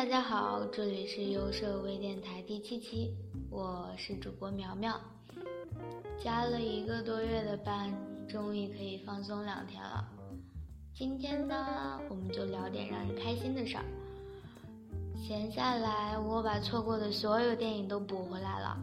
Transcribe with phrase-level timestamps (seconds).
[0.00, 3.14] 大家好，这里是优设微电台第七期，
[3.50, 4.98] 我是主播苗苗。
[6.18, 7.92] 加了一个多月的班，
[8.26, 10.02] 终于可以放松两天了。
[10.94, 13.84] 今天呢，我们就聊点让人开心的事儿。
[15.14, 18.78] 闲下来，我把错过的所有电影都补回来了，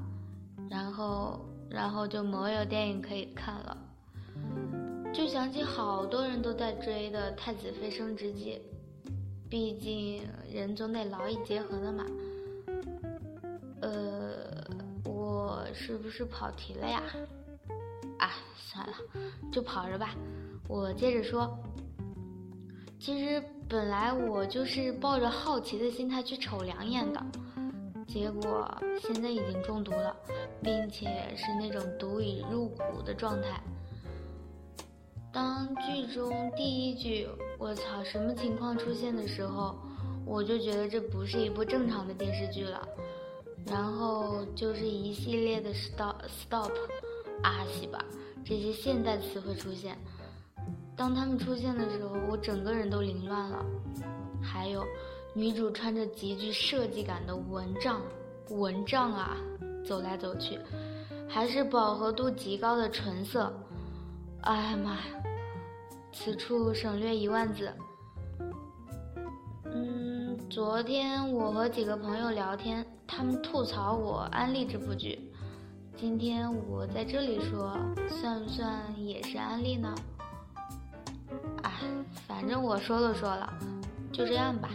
[0.70, 3.75] 然后，然后就没有电影可以看了。
[5.11, 8.61] 就想起好多人都在追的《太子妃升职记》。
[9.50, 10.21] 毕竟
[10.52, 12.05] 人总得劳逸结合的嘛。
[13.82, 14.65] 呃，
[15.06, 17.01] 我是不是跑题了呀？
[18.20, 18.93] 啊，算了，
[19.51, 20.15] 就跑着吧。
[20.68, 21.57] 我接着说，
[23.00, 27.25] 其实本来我就是抱着好奇的心态去瞅两眼的，
[28.07, 30.15] 结果现在已经中毒了，
[30.61, 33.61] 并且是那种毒已入骨的状态。
[35.38, 39.78] 当剧中第一句“我操，什么情况”出现的时候，
[40.25, 42.88] 我就觉得这不是一部正常的电视剧了。
[43.64, 46.72] 然后就是一系列的 “stop stop”，
[47.44, 48.03] 阿西吧
[48.44, 49.95] 这些现代词汇出现。
[50.95, 53.64] 当他们出现的时候，我整个人都凌乱了。
[54.42, 54.84] 还有，
[55.36, 58.02] 女主穿着极具设计感的蚊帐，
[58.50, 59.38] 蚊帐啊，
[59.86, 60.58] 走来走去，
[61.30, 63.53] 还是饱和度极高的纯色。
[64.42, 65.03] 哎呀妈呀！
[66.20, 67.72] 此处省略一万字。
[69.66, 75.32] 嗯，昨天我和几个朋友聊天，他们吐槽我安利这部剧。
[75.96, 77.78] 今天我在这里说，
[78.09, 79.94] 算不算也是安利呢？
[81.62, 81.72] 哎，
[82.28, 83.54] 反正我说都说了，
[84.12, 84.72] 就这样吧。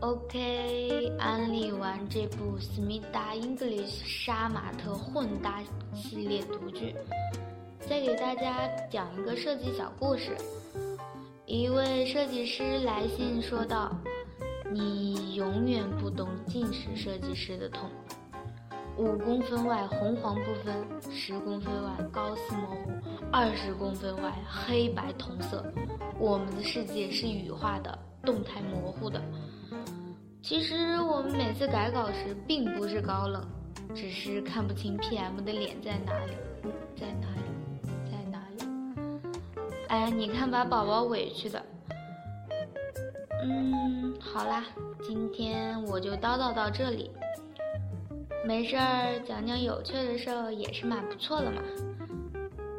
[0.00, 5.60] OK，安利完这部《思密达 English 杀马特混搭
[5.94, 6.94] 系列读剧，
[7.88, 10.36] 再给大家讲一个设计小故事。
[11.46, 13.96] 一位设计师来信说道
[14.70, 17.88] ：“你永远不懂近视设计师的痛。
[18.98, 20.74] 五公分外红黄不分，
[21.10, 22.90] 十公分外高斯模糊，
[23.32, 25.64] 二十公分外黑白同色。
[26.18, 29.22] 我们的世界是羽化的，动态模糊的。”
[30.42, 33.42] 其实我们每次改稿时并不是高冷，
[33.94, 36.32] 只是看不清 PM 的脸在哪里，
[36.94, 37.47] 在哪里，
[39.88, 39.94] 里。
[39.94, 41.62] 哎，你看把宝宝委屈的。
[43.42, 44.64] 嗯，好啦，
[45.02, 47.10] 今天我就叨叨到这里。
[48.44, 51.62] 没事儿，讲讲有趣的事儿也是蛮不错的嘛。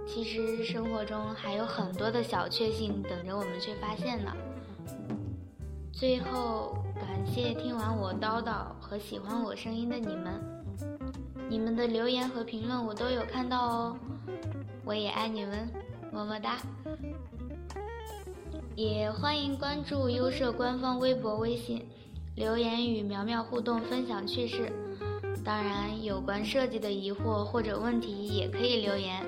[0.07, 4.31] 其实生活中还有很多的小确幸等着我们去发现呢。
[5.91, 6.77] 最后。
[6.99, 10.33] 感谢听完我叨叨和喜欢我声音的你们，
[11.49, 13.97] 你们的留言和评论我都有看到哦，
[14.83, 15.69] 我也爱你们，
[16.11, 16.57] 么么哒！
[18.79, 21.85] 也欢迎关注优设官方微博、微信，
[22.35, 24.71] 留言与苗苗互动，分享趣事。
[25.43, 29.25] 当然，有关设计的疑惑或者问题也可以留言，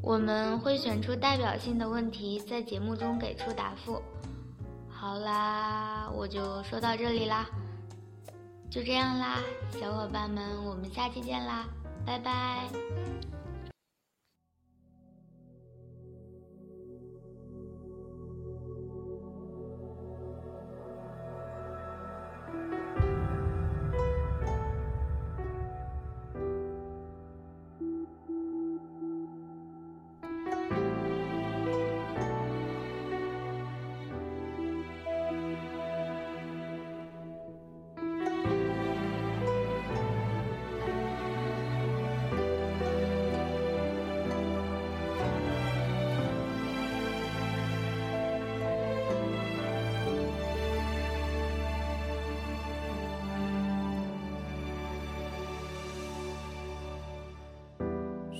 [0.00, 4.00] 我们会选出代表性的问题，在节目中给出答复。
[4.88, 7.46] 好啦，我就说到这里啦，
[8.70, 9.36] 就这样啦，
[9.70, 11.66] 小伙伴们，我们下期见啦，
[12.06, 12.66] 拜拜。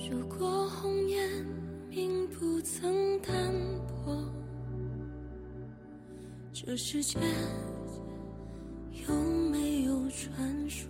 [0.09, 1.19] 如果红颜
[1.89, 3.53] 并不曾淡
[4.05, 4.17] 薄
[6.53, 7.21] 这世间
[9.07, 9.13] 有
[9.51, 10.87] 没有传说？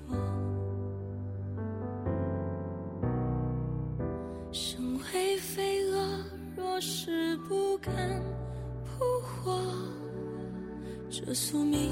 [4.52, 6.24] 身为飞蛾，
[6.56, 7.94] 若是不敢
[8.86, 9.60] 扑火，
[11.10, 11.87] 这宿命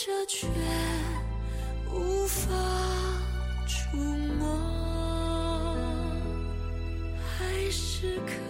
[0.00, 0.46] 这却
[1.92, 2.46] 无法
[3.66, 3.96] 触
[4.38, 5.74] 摸
[7.16, 8.47] 还是可